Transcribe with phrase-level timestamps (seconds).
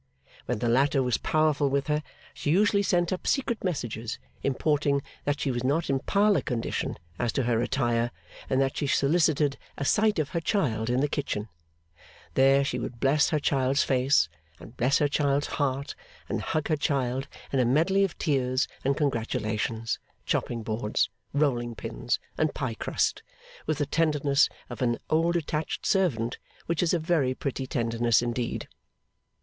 [0.47, 2.01] When the latter was powerful with her,
[2.33, 7.31] she usually sent up secret messages importing that she was not in parlour condition as
[7.33, 8.09] to her attire,
[8.49, 11.49] and that she solicited a sight of 'her child' in the kitchen;
[12.33, 14.27] there, she would bless her child's face,
[14.59, 15.93] and bless her child's heart,
[16.27, 22.17] and hug her child, in a medley of tears and congratulations, chopping boards, rolling pins,
[22.39, 23.21] and pie crust,
[23.67, 28.67] with the tenderness of an old attached servant, which is a very pretty tenderness indeed.